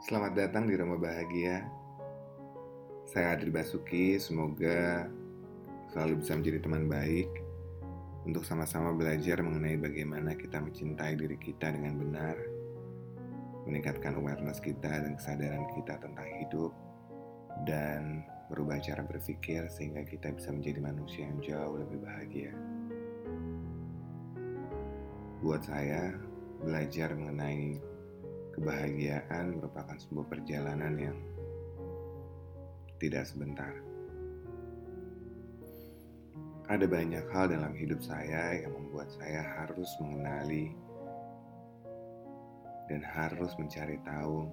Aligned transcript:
Selamat 0.00 0.32
datang 0.32 0.64
di 0.66 0.74
Rumah 0.74 0.96
Bahagia. 0.96 1.60
Saya 3.04 3.36
Adri 3.36 3.52
Basuki, 3.52 4.16
semoga 4.16 5.04
selalu 5.92 6.24
bisa 6.24 6.34
menjadi 6.34 6.58
teman 6.64 6.88
baik 6.88 7.30
untuk 8.24 8.42
sama-sama 8.42 8.96
belajar 8.96 9.38
mengenai 9.44 9.76
bagaimana 9.76 10.32
kita 10.34 10.56
mencintai 10.56 11.20
diri 11.20 11.36
kita 11.36 11.76
dengan 11.76 12.00
benar, 12.00 12.36
meningkatkan 13.68 14.16
awareness 14.16 14.58
kita 14.58 14.88
dan 14.88 15.14
kesadaran 15.14 15.68
kita 15.76 16.00
tentang 16.00 16.28
hidup, 16.42 16.72
dan 17.68 18.24
merubah 18.50 18.82
cara 18.82 19.06
berpikir 19.06 19.70
sehingga 19.70 20.02
kita 20.02 20.34
bisa 20.34 20.50
menjadi 20.50 20.82
manusia 20.82 21.22
yang 21.22 21.38
jauh 21.38 21.78
lebih 21.78 22.02
bahagia. 22.02 22.52
Buat 25.40 25.64
saya, 25.64 26.18
belajar 26.60 27.14
mengenai 27.16 27.80
kebahagiaan 28.52 29.56
merupakan 29.56 29.96
sebuah 29.96 30.26
perjalanan 30.28 30.94
yang 30.98 31.16
tidak 33.00 33.24
sebentar. 33.24 33.72
Ada 36.68 36.86
banyak 36.86 37.24
hal 37.32 37.50
dalam 37.50 37.72
hidup 37.74 37.98
saya 38.04 38.60
yang 38.60 38.70
membuat 38.76 39.10
saya 39.16 39.42
harus 39.42 39.90
mengenali 39.98 40.70
dan 42.86 43.02
harus 43.02 43.54
mencari 43.58 43.98
tahu 44.02 44.46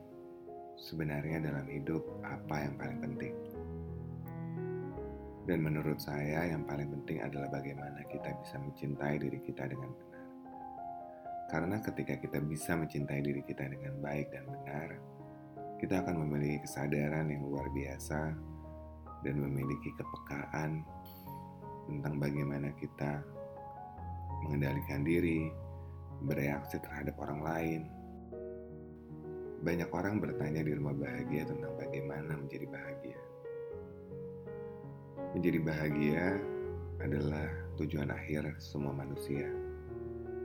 sebenarnya 0.77 1.41
dalam 1.41 1.65
hidup 1.65 2.05
apa 2.21 2.69
yang 2.69 2.73
paling 2.77 2.99
penting. 3.01 3.56
Dan 5.47 5.63
menurut 5.63 5.95
saya 5.95 6.43
yang 6.43 6.67
paling 6.67 6.91
penting 6.91 7.23
adalah 7.23 7.47
bagaimana 7.47 8.03
kita 8.11 8.35
bisa 8.43 8.59
mencintai 8.59 9.15
diri 9.15 9.39
kita 9.39 9.63
dengan 9.63 9.95
benar. 9.95 10.25
Karena 11.47 11.79
ketika 11.79 12.19
kita 12.19 12.43
bisa 12.43 12.75
mencintai 12.75 13.23
diri 13.23 13.39
kita 13.47 13.63
dengan 13.71 13.95
baik 14.03 14.27
dan 14.35 14.43
benar, 14.43 14.99
kita 15.79 16.03
akan 16.03 16.27
memiliki 16.27 16.67
kesadaran 16.67 17.31
yang 17.31 17.47
luar 17.47 17.71
biasa 17.71 18.35
dan 19.23 19.35
memiliki 19.39 19.95
kepekaan 19.95 20.83
tentang 21.87 22.19
bagaimana 22.19 22.67
kita 22.75 23.23
mengendalikan 24.43 25.07
diri, 25.07 25.47
bereaksi 26.27 26.75
terhadap 26.83 27.15
orang 27.23 27.39
lain. 27.39 27.81
Banyak 29.63 29.89
orang 29.95 30.19
bertanya 30.19 30.59
di 30.59 30.75
rumah 30.75 30.93
bahagia 30.93 31.47
tentang 31.47 31.71
bagaimana 31.79 32.35
menjadi 32.35 32.67
bahagia. 32.67 33.26
Menjadi 35.35 35.59
bahagia 35.59 36.39
adalah 37.03 37.51
tujuan 37.75 38.07
akhir 38.07 38.55
semua 38.63 38.95
manusia. 38.95 39.51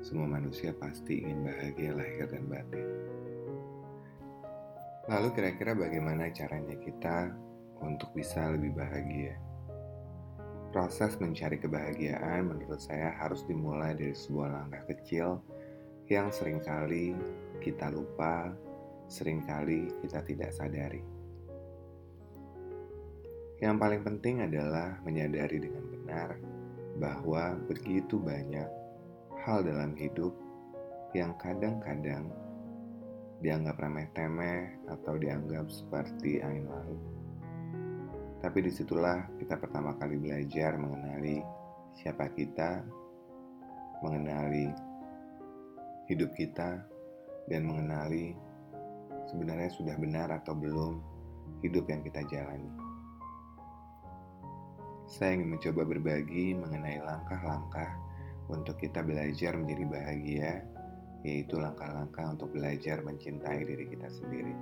Semua 0.03 0.27
manusia 0.27 0.75
pasti 0.75 1.23
ingin 1.23 1.47
bahagia 1.47 1.95
lahir 1.95 2.27
dan 2.27 2.51
batin. 2.51 2.89
Lalu 5.07 5.29
kira-kira 5.39 5.79
bagaimana 5.79 6.31
caranya 6.35 6.75
kita 6.83 7.31
untuk 7.79 8.11
bisa 8.15 8.51
lebih 8.55 8.75
bahagia? 8.75 9.39
Proses 10.75 11.15
mencari 11.23 11.63
kebahagiaan 11.63 12.51
menurut 12.51 12.83
saya 12.83 13.15
harus 13.23 13.47
dimulai 13.47 13.95
dari 13.95 14.17
sebuah 14.17 14.51
langkah 14.51 14.83
kecil 14.91 15.39
yang 16.11 16.35
sering 16.35 16.59
kali 16.59 17.15
kita 17.63 17.93
lupa, 17.95 18.51
sering 19.07 19.47
kali 19.47 19.93
kita 20.03 20.25
tidak 20.27 20.51
sadari. 20.51 21.12
Yang 23.63 23.79
paling 23.79 24.03
penting 24.03 24.43
adalah 24.43 24.99
menyadari 25.07 25.63
dengan 25.63 25.87
benar 25.87 26.35
bahwa 26.99 27.55
begitu 27.71 28.19
banyak 28.19 28.67
hal 29.47 29.63
dalam 29.63 29.95
hidup 29.95 30.35
yang 31.15 31.31
kadang-kadang 31.39 32.27
dianggap 33.39 33.79
remeh-temeh 33.79 34.83
atau 34.91 35.15
dianggap 35.15 35.71
seperti 35.71 36.43
angin 36.43 36.67
lalu. 36.67 36.99
Tapi 38.43 38.67
di 38.67 38.71
situlah 38.75 39.31
kita 39.39 39.55
pertama 39.55 39.95
kali 39.95 40.19
belajar 40.19 40.75
mengenali 40.75 41.39
siapa 41.95 42.35
kita, 42.35 42.83
mengenali 44.03 44.75
hidup 46.11 46.35
kita, 46.35 46.83
dan 47.47 47.63
mengenali 47.63 48.35
sebenarnya 49.31 49.71
sudah 49.71 49.95
benar 50.03 50.35
atau 50.35 50.51
belum 50.59 50.99
hidup 51.63 51.87
yang 51.87 52.03
kita 52.03 52.27
jalani. 52.27 52.82
Saya 55.13 55.37
ingin 55.37 55.61
mencoba 55.61 55.85
berbagi 55.85 56.57
mengenai 56.57 57.05
langkah-langkah 57.05 58.01
untuk 58.49 58.81
kita 58.81 59.05
belajar 59.05 59.53
menjadi 59.61 59.85
bahagia, 59.85 60.53
yaitu 61.21 61.61
langkah-langkah 61.61 62.33
untuk 62.33 62.49
belajar 62.57 63.05
mencintai 63.05 63.61
diri 63.61 63.93
kita 63.93 64.09
sendiri. 64.09 64.57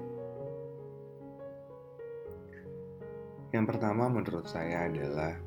Yang 3.55 3.65
pertama, 3.71 4.11
menurut 4.11 4.51
saya 4.51 4.91
adalah 4.91 5.39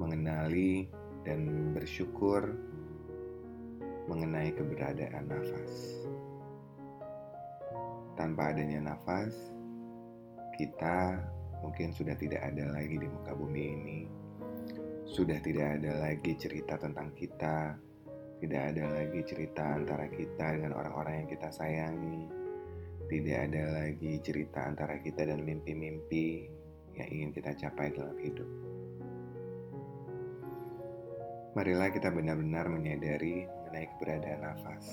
mengenali 0.00 0.88
dan 1.28 1.76
bersyukur 1.76 2.56
mengenai 4.08 4.56
keberadaan 4.56 5.28
nafas. 5.28 6.00
Tanpa 8.16 8.56
adanya 8.56 8.88
nafas, 8.88 9.36
kita 10.56 11.20
mungkin 11.60 11.90
sudah 11.94 12.14
tidak 12.18 12.42
ada 12.42 12.70
lagi 12.74 12.96
di 12.98 13.06
muka 13.06 13.32
bumi 13.34 13.64
ini 13.74 14.00
sudah 15.08 15.40
tidak 15.40 15.80
ada 15.80 16.04
lagi 16.04 16.36
cerita 16.36 16.76
tentang 16.76 17.08
kita, 17.16 17.72
tidak 18.44 18.62
ada 18.76 18.84
lagi 18.92 19.20
cerita 19.24 19.64
antara 19.80 20.04
kita 20.12 20.60
dengan 20.60 20.76
orang-orang 20.76 21.24
yang 21.24 21.28
kita 21.32 21.48
sayangi, 21.48 22.28
tidak 23.08 23.48
ada 23.48 23.62
lagi 23.72 24.20
cerita 24.20 24.68
antara 24.68 25.00
kita 25.00 25.24
dan 25.24 25.40
mimpi-mimpi 25.40 26.52
yang 27.00 27.08
ingin 27.08 27.30
kita 27.32 27.56
capai 27.56 27.88
dalam 27.96 28.20
hidup. 28.20 28.50
Marilah 31.56 31.88
kita 31.88 32.12
benar-benar 32.12 32.68
menyadari 32.68 33.48
mengenai 33.48 33.88
keberadaan 33.96 34.44
nafas. 34.44 34.86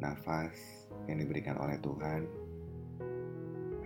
Nafas 0.00 0.56
yang 1.06 1.20
diberikan 1.20 1.60
oleh 1.60 1.76
Tuhan 1.84 2.24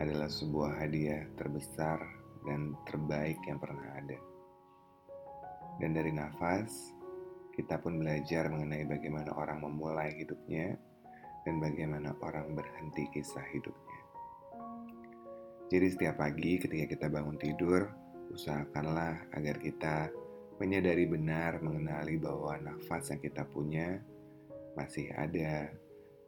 adalah 0.01 0.29
sebuah 0.29 0.81
hadiah 0.81 1.29
terbesar 1.37 2.01
dan 2.47 2.73
terbaik 2.89 3.39
yang 3.45 3.61
pernah 3.61 3.87
ada. 3.99 4.19
Dan 5.81 5.97
dari 5.97 6.13
nafas, 6.13 6.93
kita 7.53 7.81
pun 7.81 8.01
belajar 8.01 8.49
mengenai 8.49 8.89
bagaimana 8.89 9.33
orang 9.37 9.61
memulai 9.61 10.13
hidupnya 10.17 10.77
dan 11.45 11.61
bagaimana 11.61 12.17
orang 12.25 12.57
berhenti 12.57 13.09
kisah 13.13 13.45
hidupnya. 13.53 14.01
Jadi 15.73 15.87
setiap 15.89 16.21
pagi 16.21 16.61
ketika 16.61 16.85
kita 16.85 17.07
bangun 17.09 17.41
tidur, 17.41 17.89
usahakanlah 18.33 19.29
agar 19.33 19.57
kita 19.57 20.13
menyadari 20.61 21.09
benar 21.09 21.59
mengenali 21.65 22.21
bahwa 22.21 22.57
nafas 22.61 23.09
yang 23.09 23.21
kita 23.25 23.43
punya 23.49 24.01
masih 24.77 25.09
ada. 25.17 25.73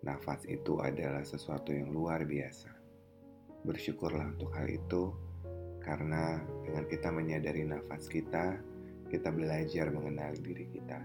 Nafas 0.05 0.45
itu 0.45 0.81
adalah 0.85 1.25
sesuatu 1.25 1.73
yang 1.73 1.89
luar 1.89 2.29
biasa. 2.29 2.84
Bersyukurlah 3.65 4.37
untuk 4.37 4.53
hal 4.53 4.69
itu, 4.69 5.17
karena 5.81 6.37
dengan 6.69 6.85
kita 6.85 7.09
menyadari 7.09 7.65
nafas 7.65 8.05
kita, 8.13 8.61
kita 9.09 9.33
belajar 9.33 9.89
mengenali 9.89 10.37
diri 10.45 10.69
kita. 10.69 11.01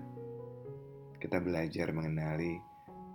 Kita 1.24 1.40
belajar 1.40 1.96
mengenali 1.96 2.59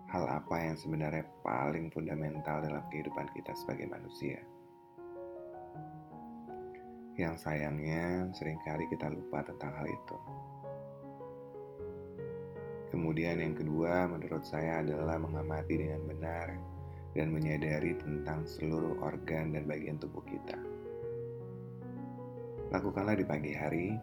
hal 0.08 0.24
apa 0.28 0.56
yang 0.64 0.76
sebenarnya 0.80 1.28
paling 1.44 1.92
fundamental 1.92 2.64
dalam 2.64 2.84
kehidupan 2.88 3.28
kita 3.36 3.52
sebagai 3.52 3.84
manusia. 3.88 4.40
Yang 7.20 7.44
sayangnya 7.44 8.32
sering 8.32 8.56
kali 8.64 8.88
kita 8.88 9.12
lupa 9.12 9.44
tentang 9.44 9.76
hal 9.76 9.86
itu. 9.92 10.18
Kemudian 12.94 13.44
yang 13.44 13.58
kedua 13.58 14.06
menurut 14.06 14.46
saya 14.46 14.80
adalah 14.80 15.18
mengamati 15.18 15.74
dengan 15.74 16.00
benar 16.06 16.54
dan 17.14 17.30
menyadari 17.30 17.94
tentang 17.98 18.42
seluruh 18.44 18.98
organ 19.00 19.54
dan 19.54 19.64
bagian 19.64 19.96
tubuh 20.02 20.22
kita. 20.26 20.58
Lakukanlah 22.74 23.14
di 23.14 23.22
pagi 23.22 23.54
hari 23.54 23.94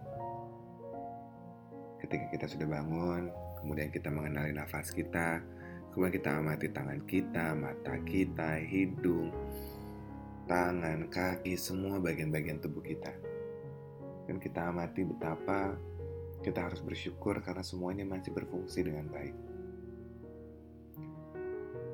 ketika 2.00 2.26
kita 2.34 2.46
sudah 2.48 2.68
bangun, 2.72 3.30
kemudian 3.62 3.92
kita 3.92 4.10
mengenali 4.10 4.56
nafas 4.56 4.90
kita, 4.90 5.44
kemudian 5.92 6.16
kita 6.18 6.30
amati 6.40 6.68
tangan 6.72 7.02
kita, 7.06 7.46
mata 7.54 7.96
kita, 8.08 8.58
hidung, 8.64 9.30
tangan, 10.48 11.12
kaki, 11.12 11.54
semua 11.60 12.00
bagian-bagian 12.00 12.64
tubuh 12.64 12.82
kita. 12.82 13.12
Dan 14.26 14.40
kita 14.40 14.72
amati 14.72 15.04
betapa 15.04 15.76
kita 16.42 16.72
harus 16.72 16.82
bersyukur 16.82 17.38
karena 17.44 17.62
semuanya 17.62 18.08
masih 18.08 18.34
berfungsi 18.34 18.82
dengan 18.82 19.06
baik. 19.14 19.51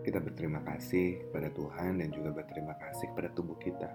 Kita 0.07 0.23
berterima 0.23 0.63
kasih 0.63 1.27
kepada 1.27 1.51
Tuhan 1.51 1.99
dan 1.99 2.07
juga 2.15 2.31
berterima 2.31 2.79
kasih 2.79 3.11
kepada 3.11 3.27
tubuh 3.35 3.59
kita. 3.59 3.91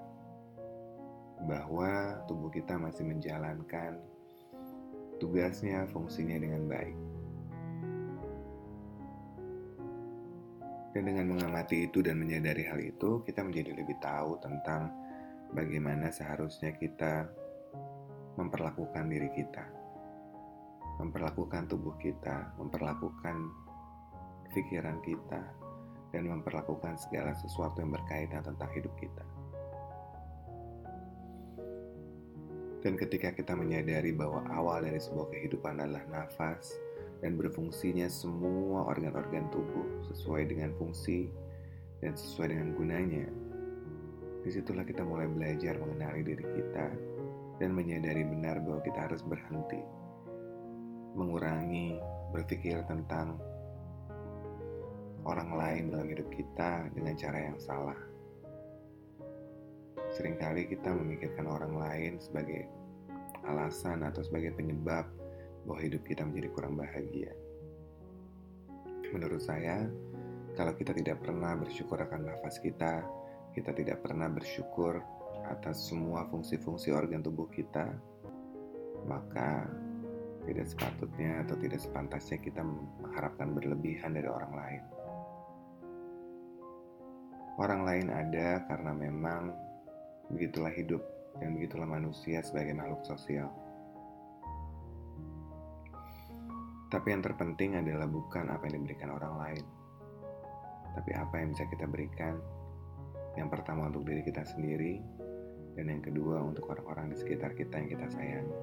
Bahwa 1.49 2.21
tubuh 2.29 2.53
kita 2.53 2.77
masih 2.77 3.09
menjalankan 3.09 3.97
tugasnya, 5.17 5.89
fungsinya 5.89 6.37
dengan 6.37 6.69
baik. 6.69 6.99
Dan 10.93 11.03
dengan 11.09 11.33
mengamati 11.33 11.89
itu 11.89 12.05
dan 12.05 12.21
menyadari 12.21 12.69
hal 12.69 12.77
itu, 12.85 13.25
kita 13.25 13.41
menjadi 13.41 13.73
lebih 13.73 13.97
tahu 14.05 14.37
tentang 14.45 14.93
bagaimana 15.57 16.13
seharusnya 16.13 16.77
kita 16.77 17.25
memperlakukan 18.37 19.09
diri 19.09 19.33
kita, 19.33 19.65
memperlakukan 21.01 21.73
tubuh 21.73 21.97
kita, 21.97 22.53
memperlakukan 22.61 23.49
pikiran 24.53 25.01
kita, 25.01 25.62
dan 26.13 26.29
memperlakukan 26.29 27.01
segala 27.01 27.33
sesuatu 27.41 27.81
yang 27.81 27.91
berkaitan 27.91 28.45
tentang 28.45 28.71
hidup 28.77 28.93
kita. 29.01 29.25
Dan 32.83 32.99
ketika 32.99 33.31
kita 33.33 33.55
menyadari 33.55 34.11
bahwa 34.13 34.43
awal 34.53 34.83
dari 34.83 34.99
sebuah 34.99 35.31
kehidupan 35.31 35.79
adalah 35.79 36.03
nafas, 36.11 36.77
dan 37.23 37.39
berfungsinya 37.39 38.11
semua 38.11 38.91
organ-organ 38.91 39.47
tubuh 39.55 39.87
sesuai 40.11 40.51
dengan 40.51 40.75
fungsi 40.75 41.31
dan 42.03 42.19
sesuai 42.19 42.51
dengan 42.51 42.75
gunanya. 42.75 43.27
Di 44.43 44.51
situlah 44.51 44.83
kita 44.83 45.07
mulai 45.07 45.31
belajar 45.31 45.79
mengenali 45.79 46.27
diri 46.27 46.43
kita 46.43 46.91
dan 47.63 47.71
menyadari 47.79 48.27
benar 48.27 48.59
bahwa 48.59 48.83
kita 48.83 49.07
harus 49.07 49.23
berhenti, 49.23 49.79
mengurangi 51.15 52.03
berpikir 52.35 52.83
tentang 52.91 53.39
orang 55.23 55.51
lain 55.55 55.83
dalam 55.95 56.07
hidup 56.11 56.29
kita 56.35 56.91
dengan 56.95 57.15
cara 57.15 57.39
yang 57.39 57.59
salah. 57.63 57.99
Seringkali 60.13 60.69
kita 60.69 60.93
memikirkan 60.93 61.47
orang 61.49 61.75
lain 61.79 62.13
sebagai 62.21 62.69
alasan 63.47 64.05
atau 64.05 64.21
sebagai 64.21 64.53
penyebab 64.55 65.09
bahwa 65.65 65.81
hidup 65.81 66.03
kita 66.05 66.27
menjadi 66.27 66.49
kurang 66.53 66.75
bahagia. 66.75 67.33
Menurut 69.15 69.41
saya, 69.41 69.87
kalau 70.59 70.75
kita 70.77 70.93
tidak 70.93 71.23
pernah 71.25 71.57
bersyukur 71.57 71.97
akan 71.97 72.29
nafas 72.29 72.61
kita, 72.61 73.05
kita 73.57 73.71
tidak 73.73 74.05
pernah 74.05 74.29
bersyukur 74.29 75.01
atas 75.49 75.89
semua 75.89 76.29
fungsi-fungsi 76.29 76.93
organ 76.93 77.25
tubuh 77.25 77.49
kita, 77.49 77.89
maka 79.09 79.69
tidak 80.43 80.67
sepatutnya 80.67 81.47
atau 81.47 81.55
tidak 81.59 81.79
sepantasnya 81.79 82.39
kita 82.43 82.63
mengharapkan 82.65 83.55
berlebihan 83.55 84.17
dari 84.17 84.27
orang 84.27 84.53
lain. 84.55 84.83
Orang 87.63 87.87
lain 87.87 88.11
ada 88.11 88.67
karena 88.67 88.91
memang 88.91 89.55
begitulah 90.35 90.75
hidup 90.75 90.99
dan 91.39 91.55
begitulah 91.55 91.87
manusia 91.87 92.43
sebagai 92.43 92.75
makhluk 92.75 93.07
sosial. 93.07 93.55
Tapi 96.91 97.07
yang 97.15 97.23
terpenting 97.23 97.79
adalah 97.79 98.11
bukan 98.11 98.51
apa 98.51 98.67
yang 98.67 98.83
diberikan 98.83 99.15
orang 99.15 99.35
lain, 99.39 99.65
tapi 100.99 101.15
apa 101.15 101.35
yang 101.39 101.55
bisa 101.55 101.63
kita 101.71 101.87
berikan. 101.87 102.35
Yang 103.39 103.49
pertama 103.55 103.95
untuk 103.95 104.11
diri 104.11 104.27
kita 104.27 104.43
sendiri, 104.43 104.99
dan 105.79 105.87
yang 105.87 106.03
kedua 106.03 106.43
untuk 106.43 106.67
orang-orang 106.67 107.15
di 107.15 107.17
sekitar 107.23 107.55
kita 107.55 107.79
yang 107.79 107.89
kita 107.95 108.07
sayangi. 108.11 108.59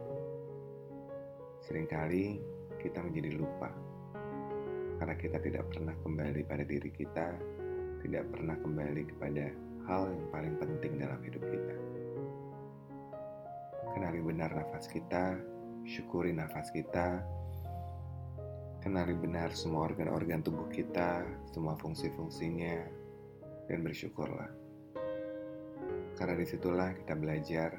Seringkali 1.63 2.25
kita 2.83 2.99
menjadi 2.99 3.31
lupa 3.39 3.71
karena 4.99 5.15
kita 5.15 5.39
tidak 5.39 5.71
pernah 5.71 5.95
kembali 6.03 6.43
pada 6.43 6.67
diri 6.67 6.91
kita, 6.91 7.27
tidak 8.01 8.27
pernah 8.31 8.55
kembali 8.59 9.03
kepada 9.15 9.51
hal 9.87 10.01
yang 10.11 10.25
paling 10.31 10.55
penting 10.59 10.99
dalam 10.99 11.19
hidup 11.23 11.43
kita. 11.43 11.75
Kenali 13.95 14.21
benar 14.21 14.53
nafas 14.53 14.85
kita, 14.87 15.35
syukuri 15.83 16.31
nafas 16.31 16.69
kita, 16.69 17.19
Kenali 18.79 19.11
benar 19.11 19.51
semua 19.51 19.91
organ-organ 19.91 20.39
tubuh 20.39 20.71
kita, 20.71 21.27
semua 21.51 21.75
fungsi-fungsinya, 21.83 22.79
dan 23.67 23.83
bersyukurlah. 23.83 24.47
Karena 26.15 26.39
di 26.39 26.47
situlah 26.47 26.95
kita 26.95 27.11
belajar 27.19 27.75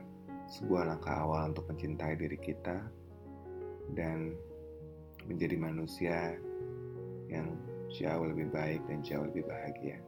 sebuah 0.60 0.92
langkah 0.92 1.24
awal 1.24 1.56
untuk 1.56 1.72
mencintai 1.72 2.20
diri 2.20 2.36
kita 2.36 2.84
dan 3.96 4.36
menjadi 5.24 5.56
manusia 5.56 6.36
yang 7.32 7.56
jauh 7.88 8.28
lebih 8.28 8.52
baik 8.52 8.84
dan 8.84 9.00
jauh 9.00 9.24
lebih 9.24 9.48
bahagia. 9.48 10.04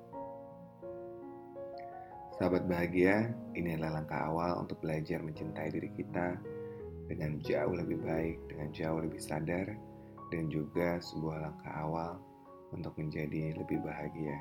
Sahabat 2.33 2.65
bahagia, 2.65 3.29
ini 3.53 3.77
adalah 3.77 4.01
langkah 4.01 4.33
awal 4.33 4.65
untuk 4.65 4.81
belajar 4.81 5.21
mencintai 5.21 5.69
diri 5.69 5.93
kita 5.93 6.41
dengan 7.05 7.37
jauh 7.45 7.77
lebih 7.77 8.01
baik, 8.01 8.41
dengan 8.49 8.73
jauh 8.73 9.05
lebih 9.05 9.21
sadar, 9.21 9.77
dan 10.33 10.49
juga 10.49 10.97
sebuah 10.97 11.45
langkah 11.45 11.75
awal 11.77 12.17
untuk 12.73 12.97
menjadi 12.97 13.53
lebih 13.53 13.85
bahagia. 13.85 14.41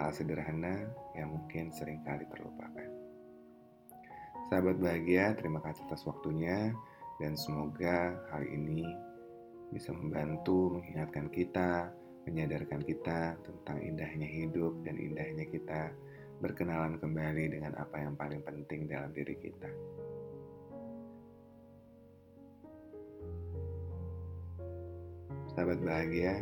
Hal 0.00 0.16
sederhana 0.16 0.88
yang 1.12 1.36
mungkin 1.36 1.68
sering 1.76 2.00
kali 2.08 2.24
terlupakan. 2.32 2.88
Sahabat 4.48 4.80
bahagia, 4.80 5.36
terima 5.36 5.60
kasih 5.60 5.84
atas 5.92 6.08
waktunya 6.08 6.72
dan 7.20 7.36
semoga 7.36 8.16
hal 8.32 8.48
ini 8.48 8.88
bisa 9.76 9.92
membantu 9.92 10.80
mengingatkan 10.80 11.28
kita, 11.28 11.92
menyadarkan 12.24 12.80
kita 12.80 13.36
tentang 13.44 13.76
indahnya 13.84 14.24
hidup 14.24 14.72
dan 14.88 14.96
indahnya 14.96 15.44
kita 15.52 15.92
berkenalan 16.38 16.98
kembali 17.02 17.44
dengan 17.50 17.74
apa 17.74 17.98
yang 17.98 18.14
paling 18.14 18.42
penting 18.46 18.86
dalam 18.86 19.10
diri 19.10 19.34
kita. 19.38 19.70
Sahabat 25.58 25.82
bahagia, 25.82 26.38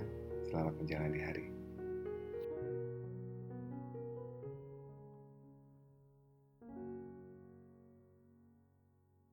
selamat 0.53 0.75
menjalani 0.77 1.21
hari. 1.25 1.56